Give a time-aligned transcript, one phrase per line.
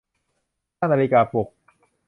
[0.79, 1.47] ตั้งนาฬิกาปลุก